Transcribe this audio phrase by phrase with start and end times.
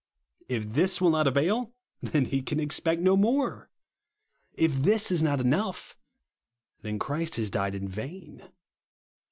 [0.49, 3.69] If this will not avail, then he can expect no more.
[4.55, 5.95] If this is not enough,
[6.81, 8.41] then Christ has died in vain.